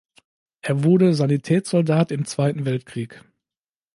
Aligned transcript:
Er 0.63 0.83
wurde 0.83 1.13
Sanitätssoldat 1.13 2.11
im 2.11 2.25
Zweiten 2.25 2.65
Weltkrieg. 2.65 3.23